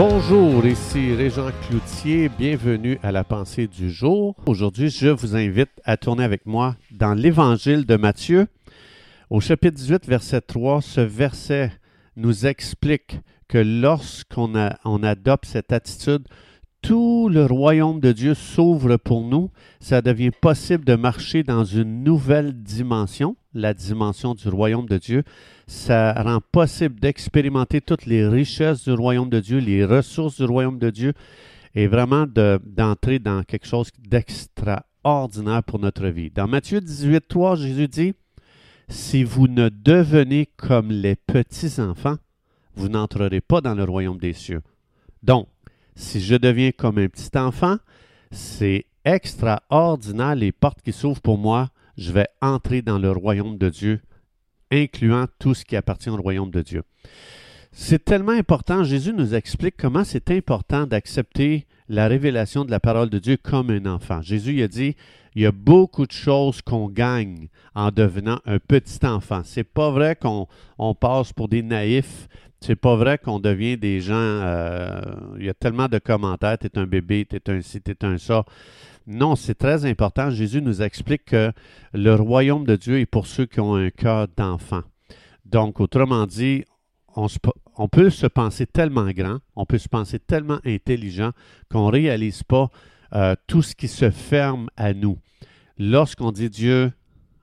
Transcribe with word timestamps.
Bonjour, 0.00 0.64
ici 0.64 1.12
Régent 1.12 1.50
Cloutier, 1.66 2.28
bienvenue 2.28 3.00
à 3.02 3.10
la 3.10 3.24
pensée 3.24 3.66
du 3.66 3.90
jour. 3.90 4.36
Aujourd'hui, 4.46 4.90
je 4.90 5.08
vous 5.08 5.34
invite 5.34 5.72
à 5.82 5.96
tourner 5.96 6.22
avec 6.22 6.46
moi 6.46 6.76
dans 6.92 7.14
l'Évangile 7.14 7.84
de 7.84 7.96
Matthieu. 7.96 8.46
Au 9.28 9.40
chapitre 9.40 9.74
18, 9.74 10.06
verset 10.06 10.40
3, 10.42 10.82
ce 10.82 11.00
verset 11.00 11.72
nous 12.14 12.46
explique 12.46 13.18
que 13.48 13.58
lorsqu'on 13.58 14.70
on 14.84 15.02
adopte 15.02 15.46
cette 15.46 15.72
attitude, 15.72 16.28
tout 16.88 17.28
le 17.30 17.44
royaume 17.44 18.00
de 18.00 18.12
Dieu 18.12 18.32
s'ouvre 18.32 18.96
pour 18.96 19.20
nous. 19.20 19.50
Ça 19.78 20.00
devient 20.00 20.30
possible 20.30 20.86
de 20.86 20.94
marcher 20.94 21.42
dans 21.42 21.62
une 21.62 22.02
nouvelle 22.02 22.54
dimension, 22.54 23.36
la 23.52 23.74
dimension 23.74 24.34
du 24.34 24.48
royaume 24.48 24.86
de 24.86 24.96
Dieu. 24.96 25.22
Ça 25.66 26.14
rend 26.14 26.38
possible 26.50 26.98
d'expérimenter 26.98 27.82
toutes 27.82 28.06
les 28.06 28.26
richesses 28.26 28.84
du 28.84 28.92
royaume 28.92 29.28
de 29.28 29.38
Dieu, 29.38 29.58
les 29.58 29.84
ressources 29.84 30.38
du 30.40 30.46
royaume 30.46 30.78
de 30.78 30.88
Dieu, 30.88 31.12
et 31.74 31.88
vraiment 31.88 32.24
d'entrer 32.26 33.18
dans 33.18 33.42
quelque 33.42 33.66
chose 33.66 33.90
d'extraordinaire 33.98 35.62
pour 35.64 35.80
notre 35.80 36.06
vie. 36.06 36.30
Dans 36.30 36.48
Matthieu 36.48 36.80
18, 36.80 37.28
3, 37.28 37.56
Jésus 37.56 37.88
dit, 37.88 38.14
Si 38.88 39.24
vous 39.24 39.46
ne 39.46 39.68
devenez 39.68 40.48
comme 40.56 40.90
les 40.90 41.16
petits-enfants, 41.16 42.16
vous 42.76 42.88
n'entrerez 42.88 43.42
pas 43.42 43.60
dans 43.60 43.74
le 43.74 43.84
royaume 43.84 44.16
des 44.16 44.32
cieux. 44.32 44.62
Donc, 45.22 45.48
si 45.98 46.20
je 46.20 46.36
deviens 46.36 46.70
comme 46.70 46.98
un 46.98 47.08
petit 47.08 47.36
enfant, 47.36 47.76
c'est 48.30 48.86
extraordinaire 49.04 50.36
les 50.36 50.52
portes 50.52 50.80
qui 50.80 50.92
s'ouvrent 50.92 51.20
pour 51.20 51.38
moi. 51.38 51.70
Je 51.96 52.12
vais 52.12 52.28
entrer 52.40 52.82
dans 52.82 52.98
le 52.98 53.10
royaume 53.10 53.58
de 53.58 53.68
Dieu, 53.68 54.00
incluant 54.70 55.26
tout 55.40 55.54
ce 55.54 55.64
qui 55.64 55.74
appartient 55.74 56.08
au 56.08 56.16
royaume 56.16 56.52
de 56.52 56.62
Dieu. 56.62 56.82
C'est 57.72 58.04
tellement 58.04 58.32
important. 58.32 58.84
Jésus 58.84 59.12
nous 59.12 59.34
explique 59.34 59.76
comment 59.76 60.04
c'est 60.04 60.30
important 60.30 60.86
d'accepter 60.86 61.66
la 61.88 62.06
révélation 62.06 62.64
de 62.64 62.70
la 62.70 62.80
parole 62.80 63.10
de 63.10 63.18
Dieu 63.18 63.36
comme 63.36 63.70
un 63.70 63.86
enfant. 63.86 64.22
Jésus 64.22 64.62
a 64.62 64.68
dit 64.68 64.94
il 65.34 65.42
y 65.42 65.46
a 65.46 65.52
beaucoup 65.52 66.06
de 66.06 66.12
choses 66.12 66.62
qu'on 66.62 66.88
gagne 66.88 67.48
en 67.74 67.90
devenant 67.90 68.38
un 68.46 68.58
petit 68.58 69.04
enfant. 69.04 69.42
C'est 69.44 69.64
pas 69.64 69.90
vrai 69.90 70.16
qu'on 70.16 70.46
passe 70.94 71.32
pour 71.32 71.48
des 71.48 71.62
naïfs 71.62 72.28
c'est 72.60 72.76
pas 72.76 72.96
vrai 72.96 73.18
qu'on 73.18 73.38
devient 73.38 73.76
des 73.76 74.00
gens. 74.00 74.14
Euh, 74.14 75.00
il 75.38 75.46
y 75.46 75.48
a 75.48 75.54
tellement 75.54 75.88
de 75.88 75.98
commentaires. 75.98 76.58
T'es 76.58 76.76
un 76.76 76.86
bébé, 76.86 77.24
t'es 77.24 77.50
un 77.50 77.60
ci, 77.60 77.80
t'es 77.80 78.04
un 78.04 78.18
ça. 78.18 78.44
Non, 79.06 79.36
c'est 79.36 79.54
très 79.54 79.86
important. 79.86 80.30
Jésus 80.30 80.60
nous 80.60 80.82
explique 80.82 81.26
que 81.26 81.52
le 81.94 82.14
royaume 82.14 82.64
de 82.64 82.76
Dieu 82.76 82.98
est 83.00 83.06
pour 83.06 83.26
ceux 83.26 83.46
qui 83.46 83.60
ont 83.60 83.74
un 83.74 83.90
cœur 83.90 84.28
d'enfant. 84.36 84.82
Donc, 85.46 85.80
autrement 85.80 86.26
dit, 86.26 86.64
on, 87.16 87.88
peut 87.88 88.10
se 88.10 88.26
penser 88.26 88.66
tellement 88.66 89.10
grand, 89.10 89.38
on 89.56 89.64
peut 89.64 89.78
se 89.78 89.88
penser 89.88 90.18
tellement 90.18 90.60
intelligent 90.64 91.32
qu'on 91.70 91.86
ne 91.86 91.92
réalise 91.92 92.42
pas 92.42 92.70
euh, 93.14 93.34
tout 93.46 93.62
ce 93.62 93.74
qui 93.74 93.88
se 93.88 94.10
ferme 94.10 94.68
à 94.76 94.92
nous. 94.92 95.18
Lorsqu'on 95.78 96.32
dit 96.32 96.50
Dieu, 96.50 96.92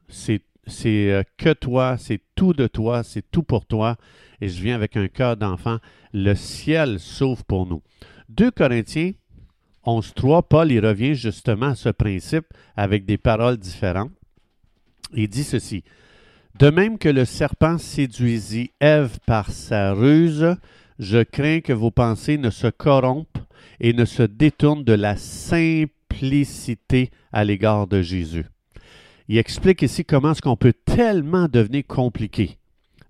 c'est 0.07 0.41
c'est 0.67 1.11
euh, 1.11 1.23
que 1.37 1.53
toi, 1.53 1.97
c'est 1.97 2.21
tout 2.35 2.53
de 2.53 2.67
toi, 2.67 3.03
c'est 3.03 3.29
tout 3.31 3.43
pour 3.43 3.65
toi, 3.65 3.97
et 4.41 4.49
je 4.49 4.61
viens 4.61 4.75
avec 4.75 4.97
un 4.97 5.07
cœur 5.07 5.37
d'enfant, 5.37 5.77
le 6.13 6.35
ciel 6.35 6.99
s'ouvre 6.99 7.43
pour 7.43 7.65
nous. 7.65 7.81
2 8.29 8.51
Corinthiens 8.51 9.11
11.3, 9.85 10.43
Paul 10.47 10.71
y 10.71 10.79
revient 10.79 11.15
justement 11.15 11.67
à 11.67 11.75
ce 11.75 11.89
principe 11.89 12.45
avec 12.75 13.05
des 13.05 13.17
paroles 13.17 13.57
différentes. 13.57 14.11
Il 15.13 15.29
dit 15.29 15.43
ceci. 15.43 15.83
De 16.57 16.69
même 16.69 16.97
que 16.97 17.09
le 17.09 17.25
serpent 17.25 17.77
séduisit 17.77 18.71
Ève 18.79 19.19
par 19.27 19.51
sa 19.51 19.93
ruse, 19.93 20.55
je 20.99 21.21
crains 21.21 21.59
que 21.59 21.73
vos 21.73 21.91
pensées 21.91 22.37
ne 22.37 22.49
se 22.49 22.67
corrompent 22.67 23.37
et 23.79 23.93
ne 23.93 24.05
se 24.05 24.23
détournent 24.23 24.85
de 24.85 24.93
la 24.93 25.17
simplicité 25.17 27.11
à 27.31 27.43
l'égard 27.43 27.87
de 27.87 28.01
Jésus 28.01 28.45
il 29.27 29.37
explique 29.37 29.81
ici 29.81 30.05
comment 30.05 30.31
est-ce 30.31 30.41
qu'on 30.41 30.55
peut 30.55 30.73
tellement 30.85 31.47
devenir 31.47 31.85
compliqué 31.87 32.57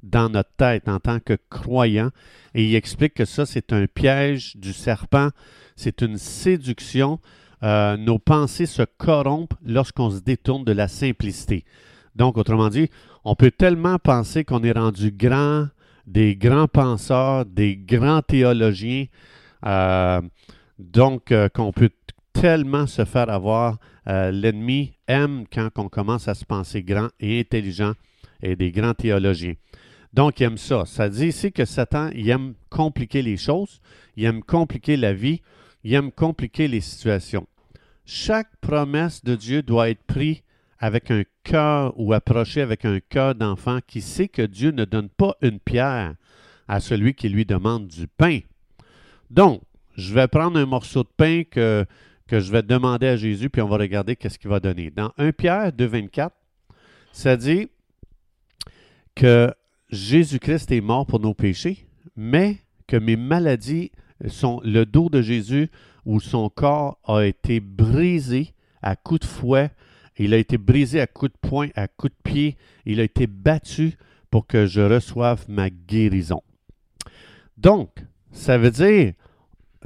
dans 0.05 0.29
notre 0.29 0.51
tête 0.57 0.87
en 0.87 0.99
tant 0.99 1.19
que 1.19 1.37
croyant. 1.49 2.11
Et 2.53 2.63
il 2.65 2.75
explique 2.75 3.15
que 3.15 3.25
ça, 3.25 3.45
c'est 3.45 3.73
un 3.73 3.87
piège 3.87 4.55
du 4.55 4.71
serpent, 4.71 5.29
c'est 5.75 6.01
une 6.01 6.17
séduction. 6.17 7.19
Euh, 7.63 7.97
nos 7.97 8.19
pensées 8.19 8.67
se 8.67 8.83
corrompent 8.97 9.55
lorsqu'on 9.65 10.11
se 10.11 10.19
détourne 10.19 10.63
de 10.63 10.71
la 10.71 10.87
simplicité. 10.87 11.65
Donc, 12.15 12.37
autrement 12.37 12.69
dit, 12.69 12.89
on 13.23 13.35
peut 13.35 13.51
tellement 13.51 13.97
penser 13.97 14.45
qu'on 14.45 14.63
est 14.63 14.71
rendu 14.71 15.11
grand, 15.11 15.67
des 16.05 16.35
grands 16.35 16.67
penseurs, 16.67 17.45
des 17.45 17.75
grands 17.75 18.21
théologiens, 18.21 19.05
euh, 19.65 20.21
donc 20.77 21.31
euh, 21.31 21.49
qu'on 21.49 21.71
peut 21.71 21.89
tellement 22.35 22.85
se 22.85 23.05
faire 23.05 23.29
avoir. 23.29 23.77
Euh, 24.07 24.29
l'ennemi 24.29 24.93
aime 25.07 25.45
quand 25.51 25.69
on 25.77 25.89
commence 25.89 26.27
à 26.27 26.35
se 26.35 26.45
penser 26.45 26.83
grand 26.83 27.07
et 27.19 27.39
intelligent 27.39 27.93
et 28.41 28.55
des 28.55 28.71
grands 28.71 28.93
théologiens. 28.93 29.55
Donc, 30.13 30.39
il 30.39 30.43
aime 30.43 30.57
ça. 30.57 30.85
Ça 30.85 31.09
dit 31.09 31.27
ici 31.27 31.51
que 31.51 31.65
Satan, 31.65 32.09
il 32.13 32.29
aime 32.29 32.53
compliquer 32.69 33.21
les 33.21 33.37
choses, 33.37 33.81
il 34.15 34.25
aime 34.25 34.43
compliquer 34.43 34.95
la 34.95 35.13
vie, 35.13 35.41
il 35.83 35.93
aime 35.93 36.11
compliquer 36.11 36.67
les 36.67 36.81
situations. 36.81 37.47
Chaque 38.05 38.55
promesse 38.61 39.23
de 39.23 39.35
Dieu 39.35 39.63
doit 39.63 39.89
être 39.89 40.03
prise 40.03 40.41
avec 40.77 41.09
un 41.09 41.23
cœur 41.43 41.93
ou 41.97 42.13
approchée 42.13 42.61
avec 42.61 42.85
un 42.85 42.99
cœur 42.99 43.33
d'enfant 43.33 43.79
qui 43.87 44.01
sait 44.01 44.27
que 44.27 44.43
Dieu 44.43 44.71
ne 44.71 44.85
donne 44.85 45.09
pas 45.09 45.35
une 45.41 45.59
pierre 45.59 46.15
à 46.67 46.79
celui 46.79 47.13
qui 47.13 47.29
lui 47.29 47.45
demande 47.45 47.87
du 47.87 48.07
pain. 48.07 48.39
Donc, 49.31 49.61
je 49.97 50.13
vais 50.13 50.27
prendre 50.27 50.59
un 50.59 50.65
morceau 50.65 51.03
de 51.03 51.09
pain 51.15 51.43
que 51.49 51.85
que 52.27 52.39
je 52.39 52.51
vais 52.51 52.63
demander 52.63 53.07
à 53.07 53.15
Jésus, 53.15 53.49
puis 53.49 53.61
on 53.61 53.67
va 53.67 53.77
regarder 53.77 54.15
qu'est-ce 54.15 54.39
qu'il 54.39 54.49
va 54.49 54.59
donner. 54.59 54.91
Dans 54.91 55.11
1 55.17 55.31
Pierre 55.31 55.71
2,24, 55.71 56.31
ça 57.11 57.37
dit 57.37 57.69
que 59.13 59.53
Jésus-Christ 59.89 60.71
est 60.71 60.81
mort 60.81 61.05
pour 61.05 61.19
nos 61.19 61.33
péchés, 61.33 61.87
mais 62.15 62.57
que 62.87 62.97
mes 62.97 63.15
maladies 63.15 63.91
sont 64.27 64.61
le 64.63 64.85
dos 64.85 65.09
de 65.09 65.21
Jésus 65.21 65.69
où 66.05 66.19
son 66.19 66.49
corps 66.49 66.99
a 67.05 67.21
été 67.21 67.59
brisé 67.59 68.53
à 68.81 68.95
coups 68.95 69.21
de 69.21 69.25
fouet, 69.25 69.71
il 70.17 70.33
a 70.33 70.37
été 70.37 70.57
brisé 70.57 71.01
à 71.01 71.07
coups 71.07 71.31
de 71.31 71.49
poing, 71.49 71.69
à 71.75 71.87
coups 71.87 72.13
de 72.13 72.31
pied, 72.31 72.57
il 72.85 72.99
a 72.99 73.03
été 73.03 73.27
battu 73.27 73.97
pour 74.29 74.47
que 74.47 74.65
je 74.65 74.81
reçoive 74.81 75.45
ma 75.49 75.69
guérison. 75.69 76.41
Donc, 77.57 77.89
ça 78.31 78.57
veut 78.57 78.71
dire 78.71 79.13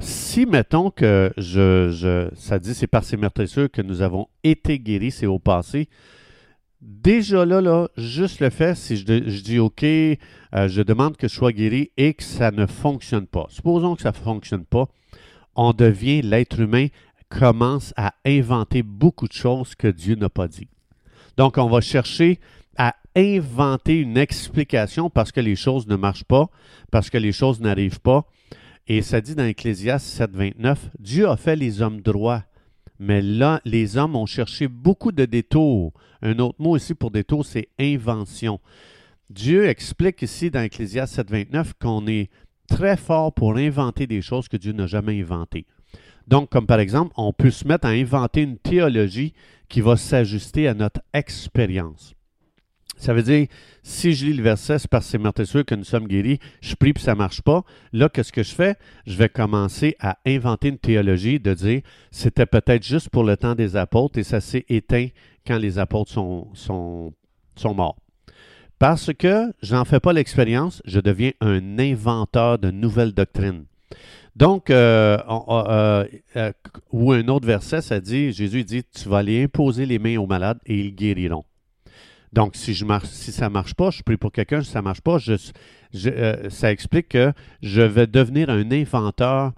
si, 0.00 0.46
mettons 0.46 0.90
que 0.90 1.32
ça 2.34 2.58
dit 2.58 2.74
c'est 2.74 2.86
par 2.86 3.04
ces 3.04 3.16
meurtrissures 3.16 3.70
que 3.70 3.82
nous 3.82 4.02
avons 4.02 4.28
été 4.42 4.78
guéris, 4.78 5.10
c'est 5.12 5.26
au 5.26 5.38
passé, 5.38 5.88
déjà 6.80 7.44
là, 7.44 7.60
là, 7.60 7.88
juste 7.96 8.40
le 8.40 8.50
fait, 8.50 8.74
si 8.74 8.96
je, 8.96 9.42
dis 9.42 9.58
OK, 9.58 9.82
euh, 9.84 10.16
je 10.52 10.82
demande 10.82 11.16
que 11.16 11.28
je 11.28 11.34
sois 11.34 11.52
guéri 11.52 11.90
et 11.96 12.14
que 12.14 12.22
ça 12.22 12.50
ne 12.50 12.66
fonctionne 12.66 13.26
pas. 13.26 13.46
Supposons 13.50 13.96
que 13.96 14.02
ça 14.02 14.10
ne 14.10 14.16
fonctionne 14.16 14.64
pas, 14.64 14.88
on 15.54 15.72
devient, 15.72 16.22
l'être 16.22 16.60
humain 16.60 16.86
commence 17.28 17.92
à 17.96 18.14
inventer 18.24 18.82
beaucoup 18.82 19.28
de 19.28 19.32
choses 19.32 19.74
que 19.74 19.88
Dieu 19.88 20.14
n'a 20.16 20.28
pas 20.28 20.48
dit. 20.48 20.68
Donc, 21.36 21.58
on 21.58 21.68
va 21.68 21.80
chercher 21.80 22.40
à 22.76 22.96
inventer 23.16 24.00
une 24.00 24.16
explication 24.16 25.10
parce 25.10 25.32
que 25.32 25.40
les 25.40 25.56
choses 25.56 25.86
ne 25.86 25.96
marchent 25.96 26.24
pas, 26.24 26.48
parce 26.90 27.10
que 27.10 27.18
les 27.18 27.32
choses 27.32 27.60
n'arrivent 27.60 28.00
pas. 28.00 28.26
Et 28.86 29.02
ça 29.02 29.20
dit 29.20 29.34
dans 29.34 29.44
Ecclésias 29.44 30.00
7, 30.00 30.30
29, 30.34 30.90
Dieu 30.98 31.28
a 31.28 31.36
fait 31.36 31.56
les 31.56 31.80
hommes 31.80 32.00
droits, 32.00 32.44
mais 32.98 33.22
là, 33.22 33.60
les 33.64 33.96
hommes 33.96 34.16
ont 34.16 34.26
cherché 34.26 34.68
beaucoup 34.68 35.12
de 35.12 35.24
détours. 35.24 35.92
Un 36.22 36.38
autre 36.38 36.56
mot 36.58 36.76
ici 36.76 36.94
pour 36.94 37.10
détour, 37.10 37.46
c'est 37.46 37.68
invention. 37.78 38.60
Dieu 39.30 39.66
explique 39.66 40.22
ici 40.22 40.50
dans 40.50 40.62
Ecclésias 40.62 41.06
7, 41.06 41.30
29 41.30 41.74
qu'on 41.80 42.06
est 42.06 42.30
très 42.68 42.96
fort 42.96 43.32
pour 43.32 43.56
inventer 43.56 44.06
des 44.06 44.22
choses 44.22 44.48
que 44.48 44.56
Dieu 44.56 44.72
n'a 44.72 44.86
jamais 44.86 45.20
inventées. 45.20 45.66
Donc, 46.26 46.50
comme 46.50 46.66
par 46.66 46.80
exemple, 46.80 47.12
on 47.16 47.32
peut 47.32 47.50
se 47.50 47.66
mettre 47.66 47.86
à 47.86 47.90
inventer 47.90 48.42
une 48.42 48.58
théologie 48.58 49.34
qui 49.68 49.80
va 49.80 49.96
s'ajuster 49.96 50.68
à 50.68 50.74
notre 50.74 51.00
expérience. 51.12 52.14
Ça 53.00 53.14
veut 53.14 53.22
dire, 53.22 53.46
si 53.82 54.12
je 54.12 54.26
lis 54.26 54.34
le 54.34 54.42
verset, 54.42 54.78
c'est 54.78 54.88
parce 54.88 55.06
que 55.06 55.12
c'est 55.12 55.18
meurtrissure 55.18 55.64
que 55.64 55.74
nous 55.74 55.84
sommes 55.84 56.06
guéris, 56.06 56.38
je 56.60 56.74
prie 56.74 56.92
puis 56.92 57.02
ça 57.02 57.12
ne 57.12 57.18
marche 57.18 57.42
pas. 57.42 57.64
Là, 57.92 58.08
qu'est-ce 58.08 58.32
que 58.32 58.42
je 58.42 58.54
fais? 58.54 58.76
Je 59.06 59.16
vais 59.16 59.28
commencer 59.28 59.96
à 60.00 60.18
inventer 60.26 60.68
une 60.68 60.78
théologie 60.78 61.40
de 61.40 61.54
dire, 61.54 61.80
c'était 62.10 62.46
peut-être 62.46 62.84
juste 62.84 63.08
pour 63.08 63.24
le 63.24 63.36
temps 63.36 63.54
des 63.54 63.76
apôtres 63.76 64.18
et 64.18 64.22
ça 64.22 64.40
s'est 64.40 64.66
éteint 64.68 65.08
quand 65.46 65.58
les 65.58 65.78
apôtres 65.78 66.12
sont 66.12 67.14
morts. 67.64 67.96
Parce 68.78 69.12
que 69.12 69.52
je 69.62 69.74
n'en 69.74 69.84
fais 69.84 70.00
pas 70.00 70.12
l'expérience, 70.12 70.82
je 70.86 71.00
deviens 71.00 71.32
un 71.40 71.78
inventeur 71.78 72.58
de 72.58 72.70
nouvelles 72.70 73.12
doctrines. 73.12 73.64
Donc, 74.36 74.70
euh, 74.70 75.18
euh, 75.28 76.06
euh, 76.36 76.52
ou 76.90 77.12
un 77.12 77.28
autre 77.28 77.46
verset, 77.46 77.82
ça 77.82 78.00
dit, 78.00 78.32
Jésus 78.32 78.64
dit, 78.64 78.82
tu 78.84 79.08
vas 79.08 79.18
aller 79.18 79.44
imposer 79.44 79.84
les 79.84 79.98
mains 79.98 80.16
aux 80.16 80.26
malades 80.26 80.58
et 80.64 80.78
ils 80.78 80.94
guériront. 80.94 81.44
Donc, 82.32 82.54
si, 82.54 82.74
je 82.74 82.84
marche, 82.84 83.08
si 83.08 83.32
ça 83.32 83.48
ne 83.48 83.52
marche 83.52 83.74
pas, 83.74 83.90
je 83.90 84.02
prie 84.02 84.16
pour 84.16 84.30
quelqu'un, 84.30 84.62
si 84.62 84.70
ça 84.70 84.78
ne 84.80 84.84
marche 84.84 85.00
pas, 85.00 85.18
euh, 85.28 86.50
ça 86.50 86.70
explique 86.70 87.08
que 87.08 87.32
je 87.62 87.82
vais 87.82 88.06
devenir 88.06 88.50
un 88.50 88.70
inventeur. 88.70 89.52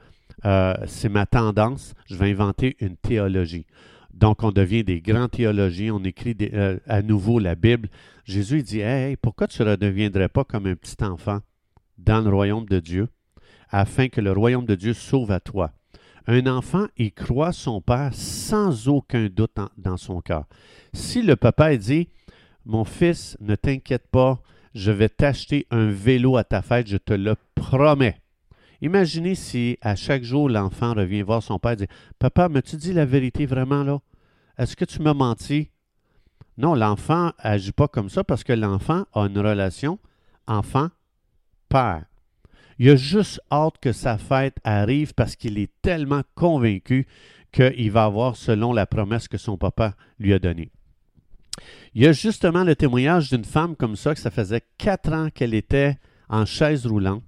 Euh, 0.45 0.75
c'est 0.87 1.11
ma 1.11 1.27
tendance. 1.27 1.95
Je 2.07 2.17
vais 2.17 2.31
inventer 2.31 2.77
une 2.81 2.97
théologie. 2.97 3.67
Donc, 4.15 4.43
on 4.43 4.53
devient 4.53 4.85
des 4.85 5.01
grands 5.01 5.29
théologiens, 5.29 5.95
on 5.95 6.05
écrit 6.05 6.37
euh, 6.41 6.79
à 6.87 7.03
nouveau 7.03 7.39
la 7.39 7.55
Bible. 7.55 7.89
Jésus 8.25 8.63
dit 8.63 8.81
Hey, 8.81 9.17
pourquoi 9.17 9.49
tu 9.49 9.63
ne 9.63 9.71
redeviendrais 9.71 10.29
pas 10.29 10.45
comme 10.45 10.67
un 10.67 10.75
petit 10.75 11.03
enfant 11.05 11.41
dans 11.99 12.21
le 12.21 12.31
royaume 12.31 12.67
de 12.67 12.81
Dieu, 12.81 13.09
afin 13.71 14.09
que 14.09 14.21
le 14.21 14.33
royaume 14.33 14.67
de 14.67 14.75
Dieu 14.75 14.95
sauve 14.95 15.31
à 15.31 15.41
toi 15.41 15.73
Un 16.27 16.47
enfant, 16.47 16.87
il 16.97 17.13
croit 17.13 17.53
son 17.53 17.81
Père 17.81 18.13
sans 18.13 18.89
aucun 18.89 19.29
doute 19.29 19.57
dans 19.77 19.97
son 19.97 20.21
cœur. 20.21 20.45
Si 20.93 21.23
le 21.23 21.37
papa 21.37 21.77
dit 21.77 22.09
Mon 22.65 22.85
fils, 22.85 23.37
ne 23.41 23.55
t'inquiète 23.55 24.07
pas, 24.09 24.41
je 24.75 24.93
vais 24.93 25.09
t'acheter 25.09 25.67
un 25.71 25.89
vélo 25.89 26.37
à 26.37 26.45
ta 26.45 26.63
fête, 26.63 26.87
je 26.87 26.97
te 26.97 27.13
le 27.13 27.35
promets. 27.55 28.21
Imaginez 28.81 29.35
si 29.35 29.79
à 29.81 29.95
chaque 29.95 30.25
jour 30.25 30.49
l'enfant 30.49 30.95
revient 30.95 31.23
voir 31.23 31.43
son 31.43 31.59
père 31.59 31.73
et 31.73 31.77
dit 31.77 31.87
Papa, 32.19 32.49
m'as-tu 32.49 32.77
dit 32.77 32.93
la 32.93 33.05
vérité 33.05 33.47
vraiment 33.47 33.85
là? 33.85 34.01
Est-ce 34.59 34.77
que 34.77 34.85
tu 34.85 35.01
m'as 35.01 35.15
menti 35.15 35.71
Non, 36.59 36.75
l'enfant 36.75 37.33
n'agit 37.45 37.73
pas 37.73 37.89
comme 37.89 38.09
ça 38.09 38.25
parce 38.25 38.45
que 38.45 38.53
l'enfant 38.53 39.05
a 39.13 39.27
une 39.27 39.39
relation 39.39 39.99
enfant-père. 40.47 42.05
Il 42.79 42.91
a 42.91 42.97
juste 42.97 43.41
hâte 43.53 43.79
que 43.81 43.93
sa 43.93 44.19
fête 44.19 44.57
arrive 44.65 45.15
parce 45.15 45.37
qu'il 45.37 45.59
est 45.59 45.71
tellement 45.83 46.23
convaincu 46.35 47.07
qu'il 47.53 47.91
va 47.93 48.05
avoir 48.05 48.37
selon 48.37 48.73
la 48.73 48.87
promesse 48.87 49.29
que 49.29 49.39
son 49.39 49.57
papa 49.57 49.95
lui 50.19 50.33
a 50.33 50.39
donnée. 50.39 50.73
Il 51.95 52.03
y 52.03 52.07
a 52.07 52.13
justement 52.13 52.65
le 52.65 52.75
témoignage 52.75 53.31
d'une 53.31 53.45
femme 53.45 53.77
comme 53.77 53.97
ça, 53.97 54.15
que 54.15 54.21
ça 54.21 54.31
faisait 54.31 54.63
quatre 54.79 55.13
ans 55.13 55.29
qu'elle 55.35 55.55
était 55.55 55.99
en 56.29 56.45
chaise 56.47 56.87
roulante 56.87 57.23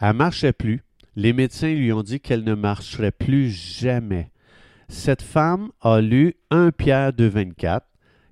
elle 0.00 0.08
ne 0.08 0.12
marchait 0.12 0.52
plus. 0.52 0.82
Les 1.14 1.32
médecins 1.32 1.72
lui 1.72 1.92
ont 1.92 2.02
dit 2.02 2.20
qu'elle 2.20 2.44
ne 2.44 2.54
marcherait 2.54 3.12
plus 3.12 3.50
jamais. 3.50 4.30
Cette 4.88 5.22
femme 5.22 5.70
a 5.80 6.00
lu 6.00 6.34
1 6.50 6.70
Pierre 6.72 7.12
2, 7.12 7.26
24, 7.26 7.86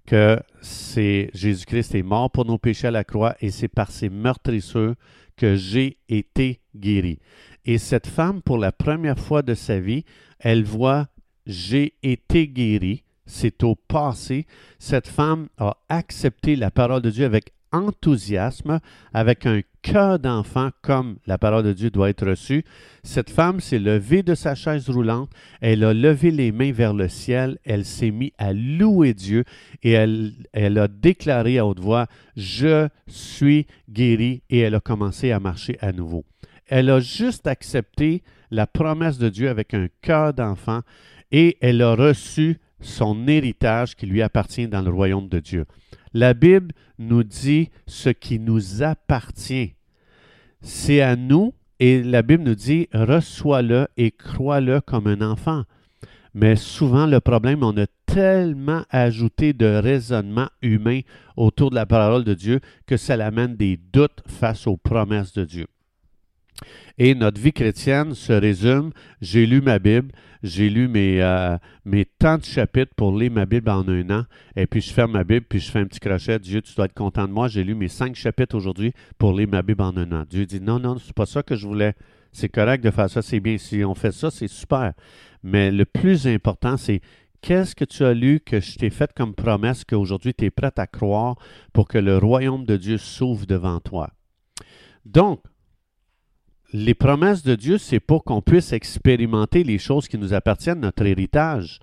que 0.07 0.39
c'est 0.61 1.31
Jésus-Christ 1.33 1.95
est 1.95 2.03
mort 2.03 2.31
pour 2.31 2.45
nos 2.45 2.59
péchés 2.59 2.89
à 2.89 2.91
la 2.91 3.05
croix 3.05 3.35
et 3.41 3.51
c'est 3.51 3.69
par 3.69 3.91
ses 3.91 4.11
meurtrissures 4.11 4.95
que 5.37 5.57
j'ai 5.57 5.99
été 6.09 6.61
guéri. 6.77 7.19
Et 7.65 7.79
cette 7.79 8.07
femme, 8.07 8.43
pour 8.43 8.59
la 8.59 8.71
première 8.71 9.19
fois 9.19 9.43
de 9.43 9.55
sa 9.55 9.81
vie, 9.81 10.05
elle 10.39 10.65
voit 10.65 11.09
j'ai 11.47 11.95
été 12.03 12.47
guéri, 12.49 13.04
c'est 13.27 13.63
au 13.63 13.75
passé. 13.75 14.47
Cette 14.79 15.09
femme 15.09 15.49
a 15.59 15.77
accepté 15.89 16.57
la 16.57 16.71
parole 16.71 17.03
de 17.03 17.11
Dieu 17.11 17.25
avec 17.25 17.53
enthousiasme, 17.75 18.79
avec 19.13 19.47
un 19.47 19.61
cœur 19.83 20.19
d'enfant 20.19 20.71
comme 20.81 21.17
la 21.27 21.39
parole 21.39 21.65
de 21.65 21.73
Dieu 21.73 21.91
doit 21.91 22.09
être 22.09 22.27
reçue. 22.27 22.65
Cette 23.03 23.31
femme 23.31 23.61
s'est 23.61 23.81
levée 23.81 24.23
de 24.23 24.35
sa 24.35 24.55
chaise 24.55 24.89
roulante, 24.89 25.31
elle 25.61 25.85
a 25.85 25.93
levé 25.93 26.31
les 26.31 26.53
mains 26.53 26.73
vers 26.73 26.95
le 26.95 27.09
ciel, 27.09 27.59
elle 27.65 27.85
s'est 27.85 28.13
mise 28.13 28.31
à 28.39 28.53
louer 28.53 29.13
Dieu 29.13 29.45
et 29.83 29.91
elle, 29.91 30.33
elle 30.53 30.79
a 30.79 30.89
déclaré 30.89 31.59
à 31.59 31.67
haute 31.67 31.81
voix, 31.81 32.07
Je 32.37 32.89
suis 33.09 33.67
guérie 33.91 34.43
et 34.49 34.61
elle 34.61 34.77
a 34.77 34.81
commencé 34.81 35.33
à 35.33 35.41
marcher 35.41 35.77
à 35.81 35.93
nouveau. 35.93 36.25
Elle 36.67 36.89
a 36.89 37.01
juste 37.01 37.47
accepté 37.47 38.23
la 38.51 38.67
promesse 38.67 39.19
de 39.19 39.29
Dieu 39.29 39.49
avec 39.51 39.75
un 39.75 39.89
cœur 40.01 40.33
d'enfant 40.33 40.81
et 41.31 41.59
elle 41.61 41.83
a 41.83 41.95
reçu 41.95 42.59
son 42.81 43.27
héritage 43.29 43.95
qui 43.95 44.07
lui 44.07 44.23
appartient 44.23 44.69
dans 44.69 44.83
le 44.83 44.91
royaume 44.91 45.29
de 45.29 45.41
Dieu. 45.41 45.65
La 46.13 46.35
Bible 46.35 46.73
nous 46.99 47.25
dit 47.25 47.71
ce 47.87 48.09
qui 48.09 48.39
nous 48.39 48.83
appartient. 48.83 49.75
C'est 50.61 51.01
à 51.01 51.17
nous, 51.17 51.55
et 51.81 52.03
la 52.03 52.23
Bible 52.23 52.45
nous 52.45 52.55
dit, 52.55 52.89
reçois-le 52.93 53.89
et 53.97 54.11
crois-le 54.11 54.81
comme 54.81 55.07
un 55.07 55.21
enfant. 55.21 55.65
Mais 56.35 56.57
souvent, 56.57 57.07
le 57.07 57.21
problème, 57.21 57.63
on 57.63 57.77
a 57.77 57.87
tellement 58.07 58.85
ajouté 58.91 59.53
de 59.53 59.67
raisonnement 59.67 60.49
humain 60.63 61.01
autour 61.37 61.71
de 61.71 61.77
la 61.77 61.87
parole 61.87 62.25
de 62.25 62.35
Dieu 62.35 62.61
que 62.87 62.97
ça 62.97 63.15
amène 63.15 63.57
des 63.57 63.77
doutes 63.77 64.23
face 64.27 64.67
aux 64.67 64.77
promesses 64.77 65.33
de 65.33 65.45
Dieu. 65.45 65.67
Et 66.99 67.15
notre 67.15 67.41
vie 67.41 67.53
chrétienne 67.53 68.15
se 68.15 68.33
résume, 68.33 68.93
j'ai 69.21 69.47
lu 69.47 69.61
ma 69.61 69.79
Bible, 69.79 70.13
j'ai 70.43 70.69
lu 70.69 70.89
mes, 70.89 71.23
euh, 71.23 71.57
mes 71.85 72.05
tant 72.05 72.39
de 72.39 72.45
chapitres 72.45 72.93
pour 72.97 73.17
lire 73.17 73.33
ma 73.33 73.47
Bible 73.47 73.71
en 73.71 73.89
un 73.89 74.11
an, 74.11 74.25
et 74.57 74.67
puis 74.67 74.81
je 74.81 74.93
ferme 74.93 75.13
ma 75.13 75.25
Bible, 75.25 75.47
puis 75.49 75.59
je 75.59 75.71
fais 75.71 75.81
un 75.81 75.87
petit 75.87 76.01
crochet, 76.01 76.39
Dieu, 76.39 76.63
tu 76.63 76.75
dois 76.75 76.85
être 76.85 76.95
content 76.95 77.27
de 77.27 77.33
moi, 77.33 77.49
j'ai 77.49 77.65
lu 77.65 77.75
mes 77.75 77.89
cinq 77.89 78.15
chapitres 78.15 78.55
aujourd'hui 78.55 78.93
pour 79.19 79.33
lire 79.33 79.49
ma 79.49 79.63
Bible 79.63 79.83
en 79.83 79.97
un 79.97 80.13
an. 80.13 80.25
Dieu 80.29 80.47
dit, 80.47 80.61
non, 80.61 80.79
non, 80.79 80.99
c'est 80.99 81.15
pas 81.15 81.27
ça 81.27 81.43
que 81.43 81.57
je 81.57 81.67
voulais. 81.67 81.95
C'est 82.33 82.49
correct 82.49 82.83
de 82.83 82.91
faire 82.91 83.09
ça, 83.09 83.23
c'est 83.23 83.39
bien. 83.39 83.59
Si 83.59 83.85
on 83.85 83.95
fait 83.95 84.11
ça, 84.11 84.29
c'est 84.31 84.49
super. 84.49 84.93
Mais 85.45 85.71
le 85.71 85.85
plus 85.85 86.27
important, 86.27 86.77
c'est 86.77 87.01
qu'est-ce 87.41 87.77
que 87.77 87.85
tu 87.85 88.05
as 88.05 88.13
lu 88.13 88.41
que 88.41 88.59
je 88.59 88.77
t'ai 88.77 88.91
fait 88.91 89.13
comme 89.15 89.35
promesse 89.35 89.85
qu'aujourd'hui 89.85 90.35
tu 90.35 90.47
es 90.47 90.51
prêt 90.51 90.73
à 90.77 90.87
croire 90.89 91.37
pour 91.73 91.87
que 91.87 91.99
le 91.99 92.19
royaume 92.19 92.65
de 92.65 92.77
Dieu 92.77 92.99
s'ouvre 92.99 93.47
devant 93.47 93.79
toi? 93.79 94.11
Donc, 95.05 95.43
les 96.77 96.95
promesses 96.95 97.45
de 97.45 97.55
Dieu, 97.55 97.79
c'est 97.79 98.01
pour 98.01 98.25
qu'on 98.25 98.43
puisse 98.43 98.73
expérimenter 98.73 99.63
les 99.63 99.79
choses 99.79 100.09
qui 100.09 100.19
nous 100.19 100.35
appartiennent, 100.35 100.81
notre 100.81 101.07
héritage. 101.07 101.79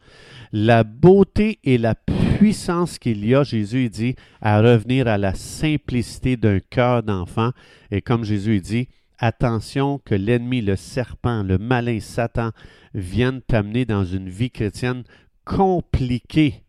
La 0.51 0.83
beauté 0.83 1.59
et 1.63 1.77
la 1.77 1.95
puissance 1.95 2.99
qu'il 2.99 3.25
y 3.25 3.33
a, 3.33 3.43
Jésus 3.43 3.87
dit, 3.87 4.15
à 4.41 4.59
revenir 4.59 5.07
à 5.07 5.17
la 5.17 5.33
simplicité 5.33 6.35
d'un 6.35 6.59
cœur 6.59 7.03
d'enfant. 7.03 7.51
Et 7.89 8.01
comme 8.01 8.25
Jésus 8.25 8.59
dit, 8.59 8.89
attention 9.17 10.01
que 10.03 10.13
l'ennemi, 10.13 10.59
le 10.59 10.75
serpent, 10.75 11.41
le 11.41 11.57
malin 11.57 12.01
Satan 12.01 12.51
viennent 12.93 13.41
t'amener 13.41 13.85
dans 13.85 14.03
une 14.03 14.27
vie 14.27 14.51
chrétienne 14.51 15.03
compliquée. 15.45 16.63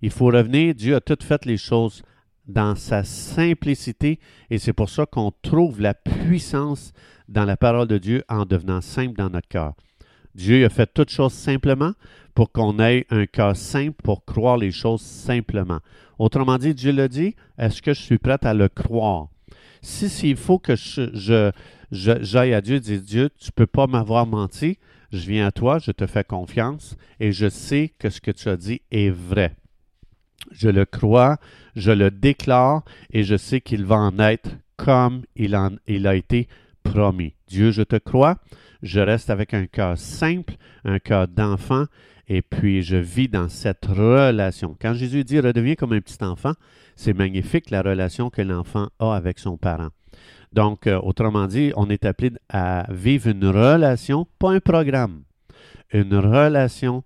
Il 0.00 0.10
faut 0.10 0.26
revenir, 0.26 0.76
Dieu 0.76 0.94
a 0.94 1.00
tout 1.00 1.18
fait 1.20 1.44
les 1.44 1.56
choses 1.56 2.04
dans 2.46 2.74
sa 2.74 3.04
simplicité 3.04 4.18
et 4.50 4.58
c'est 4.58 4.72
pour 4.72 4.90
ça 4.90 5.06
qu'on 5.06 5.32
trouve 5.42 5.80
la 5.80 5.94
puissance 5.94 6.92
dans 7.28 7.44
la 7.44 7.56
parole 7.56 7.88
de 7.88 7.98
Dieu 7.98 8.22
en 8.28 8.44
devenant 8.44 8.80
simple 8.80 9.16
dans 9.16 9.30
notre 9.30 9.48
cœur. 9.48 9.74
Dieu 10.34 10.64
a 10.64 10.68
fait 10.68 10.90
toutes 10.92 11.10
choses 11.10 11.32
simplement 11.32 11.92
pour 12.34 12.50
qu'on 12.50 12.78
ait 12.80 13.06
un 13.10 13.26
cœur 13.26 13.56
simple 13.56 13.96
pour 14.02 14.24
croire 14.24 14.56
les 14.56 14.72
choses 14.72 15.00
simplement. 15.00 15.78
Autrement 16.18 16.58
dit, 16.58 16.74
Dieu 16.74 16.92
l'a 16.92 17.08
dit, 17.08 17.36
est-ce 17.58 17.80
que 17.80 17.94
je 17.94 18.02
suis 18.02 18.18
prêt 18.18 18.38
à 18.42 18.54
le 18.54 18.68
croire? 18.68 19.28
Si 19.82 20.08
s'il 20.08 20.36
faut 20.36 20.58
que 20.58 20.74
je, 20.76 21.52
j'aille 21.92 22.54
à 22.54 22.60
Dieu 22.60 22.80
dire 22.80 23.00
Dieu, 23.00 23.30
tu 23.38 23.48
ne 23.48 23.52
peux 23.52 23.66
pas 23.66 23.86
m'avoir 23.86 24.26
menti, 24.26 24.78
je 25.12 25.30
viens 25.30 25.46
à 25.46 25.52
toi, 25.52 25.78
je 25.78 25.92
te 25.92 26.06
fais 26.06 26.24
confiance 26.24 26.96
et 27.20 27.30
je 27.30 27.48
sais 27.48 27.92
que 27.98 28.10
ce 28.10 28.20
que 28.20 28.30
tu 28.30 28.48
as 28.48 28.56
dit 28.56 28.80
est 28.90 29.10
vrai. 29.10 29.54
Je 30.50 30.68
le 30.68 30.84
crois, 30.84 31.38
je 31.76 31.90
le 31.90 32.10
déclare 32.10 32.82
et 33.10 33.24
je 33.24 33.36
sais 33.36 33.60
qu'il 33.60 33.84
va 33.84 33.96
en 33.96 34.18
être 34.18 34.50
comme 34.76 35.22
il, 35.36 35.54
a 35.54 36.14
été 36.14 36.48
promis. 36.82 37.34
Dieu, 37.46 37.70
je 37.70 37.82
te 37.82 37.96
crois, 37.96 38.38
je 38.82 39.00
reste 39.00 39.30
avec 39.30 39.54
un 39.54 39.66
cœur 39.66 39.96
simple, 39.98 40.54
un 40.84 40.98
cœur 40.98 41.28
d'enfant, 41.28 41.86
et 42.28 42.42
puis 42.42 42.82
je 42.82 42.96
vis 42.96 43.28
dans 43.28 43.48
cette 43.48 43.86
relation. 43.86 44.76
Quand 44.80 44.94
Jésus 44.94 45.24
dit 45.24 45.40
redeviens 45.40 45.74
comme 45.74 45.92
un 45.92 46.00
petit 46.00 46.22
enfant, 46.24 46.52
c'est 46.96 47.14
magnifique 47.14 47.70
la 47.70 47.82
relation 47.82 48.30
que 48.30 48.42
l'enfant 48.42 48.88
a 48.98 49.14
avec 49.14 49.38
son 49.38 49.56
parent. 49.56 49.90
Donc, 50.52 50.86
euh, 50.86 51.00
autrement 51.00 51.46
dit, 51.46 51.72
on 51.76 51.90
est 51.90 52.04
appelé 52.04 52.30
à 52.48 52.86
vivre 52.90 53.28
une 53.28 53.46
relation, 53.46 54.26
pas 54.38 54.52
un 54.52 54.60
programme, 54.60 55.22
une 55.92 56.14
relation 56.14 57.02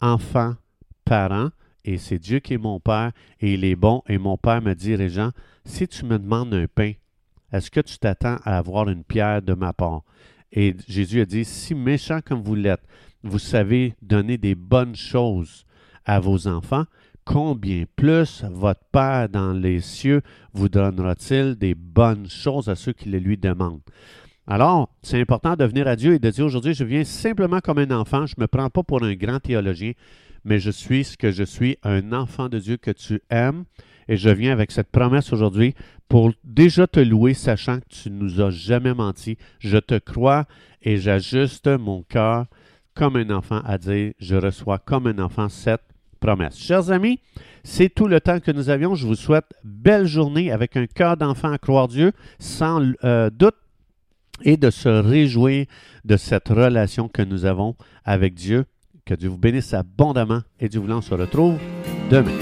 enfant-parent, 0.00 1.50
et 1.84 1.98
c'est 1.98 2.18
Dieu 2.18 2.38
qui 2.38 2.54
est 2.54 2.58
mon 2.58 2.80
Père, 2.80 3.12
et 3.40 3.54
il 3.54 3.64
est 3.64 3.76
bon, 3.76 4.02
et 4.08 4.18
mon 4.18 4.36
Père 4.36 4.62
me 4.62 4.74
dit, 4.74 4.94
Régent, 4.94 5.30
si 5.64 5.86
tu 5.86 6.04
me 6.04 6.18
demandes 6.18 6.54
un 6.54 6.66
pain, 6.66 6.92
est-ce 7.52 7.70
que 7.70 7.80
tu 7.80 7.98
t'attends 7.98 8.38
à 8.44 8.58
avoir 8.58 8.88
une 8.88 9.04
pierre 9.04 9.42
de 9.42 9.54
ma 9.54 9.72
part? 9.72 10.02
Et 10.52 10.74
Jésus 10.88 11.20
a 11.20 11.24
dit, 11.24 11.44
si 11.44 11.74
méchant 11.74 12.20
comme 12.24 12.42
vous 12.42 12.54
l'êtes, 12.54 12.82
vous 13.22 13.38
savez 13.38 13.94
donner 14.02 14.38
des 14.38 14.54
bonnes 14.54 14.96
choses 14.96 15.64
à 16.04 16.20
vos 16.20 16.46
enfants, 16.46 16.84
combien 17.24 17.84
plus 17.96 18.44
votre 18.50 18.84
Père 18.92 19.28
dans 19.28 19.52
les 19.52 19.80
cieux 19.80 20.22
vous 20.52 20.68
donnera-t-il 20.68 21.54
des 21.56 21.74
bonnes 21.74 22.28
choses 22.28 22.68
à 22.68 22.74
ceux 22.74 22.92
qui 22.92 23.08
les 23.08 23.20
lui 23.20 23.36
demandent? 23.36 23.80
Alors, 24.46 24.90
c'est 25.02 25.20
important 25.20 25.56
de 25.56 25.64
venir 25.64 25.88
à 25.88 25.96
Dieu 25.96 26.14
et 26.14 26.18
de 26.18 26.30
dire 26.30 26.44
aujourd'hui, 26.44 26.74
je 26.74 26.84
viens 26.84 27.04
simplement 27.04 27.60
comme 27.60 27.78
un 27.78 27.90
enfant, 27.90 28.26
je 28.26 28.34
ne 28.36 28.42
me 28.42 28.46
prends 28.46 28.68
pas 28.68 28.82
pour 28.82 29.02
un 29.02 29.14
grand 29.14 29.40
théologien, 29.40 29.92
mais 30.44 30.58
je 30.58 30.70
suis 30.70 31.04
ce 31.04 31.16
que 31.16 31.30
je 31.30 31.44
suis, 31.44 31.78
un 31.82 32.12
enfant 32.12 32.48
de 32.48 32.58
Dieu 32.58 32.76
que 32.76 32.90
tu 32.90 33.22
aimes. 33.30 33.64
Et 34.08 34.16
je 34.16 34.28
viens 34.28 34.52
avec 34.52 34.70
cette 34.70 34.90
promesse 34.90 35.32
aujourd'hui 35.32 35.74
pour 36.08 36.32
déjà 36.44 36.86
te 36.86 37.00
louer, 37.00 37.34
sachant 37.34 37.80
que 37.80 37.88
tu 37.88 38.10
ne 38.10 38.18
nous 38.18 38.40
as 38.40 38.50
jamais 38.50 38.94
menti. 38.94 39.38
Je 39.58 39.78
te 39.78 39.98
crois 39.98 40.44
et 40.82 40.98
j'ajuste 40.98 41.68
mon 41.68 42.02
cœur 42.02 42.46
comme 42.94 43.16
un 43.16 43.30
enfant 43.30 43.60
à 43.64 43.78
dire, 43.78 44.12
je 44.18 44.36
reçois 44.36 44.78
comme 44.78 45.06
un 45.06 45.18
enfant 45.18 45.48
cette 45.48 45.82
promesse. 46.20 46.56
Chers 46.56 46.90
amis, 46.90 47.18
c'est 47.64 47.88
tout 47.92 48.06
le 48.06 48.20
temps 48.20 48.40
que 48.40 48.52
nous 48.52 48.68
avions. 48.70 48.94
Je 48.94 49.06
vous 49.06 49.16
souhaite 49.16 49.52
belle 49.64 50.06
journée 50.06 50.52
avec 50.52 50.76
un 50.76 50.86
cœur 50.86 51.16
d'enfant 51.16 51.50
à 51.50 51.58
croire 51.58 51.88
Dieu, 51.88 52.12
sans 52.38 52.82
euh, 53.02 53.30
doute 53.30 53.56
et 54.42 54.56
de 54.56 54.70
se 54.70 54.88
réjouir 54.88 55.66
de 56.04 56.16
cette 56.16 56.48
relation 56.48 57.08
que 57.08 57.22
nous 57.22 57.44
avons 57.44 57.76
avec 58.04 58.34
Dieu 58.34 58.66
que 59.06 59.12
Dieu 59.12 59.28
vous 59.28 59.36
bénisse 59.36 59.74
abondamment 59.74 60.40
et 60.58 60.68
Dieu 60.70 60.80
voulant, 60.80 60.98
on 60.98 61.02
se 61.02 61.12
retrouve 61.12 61.58
demain. 62.10 62.32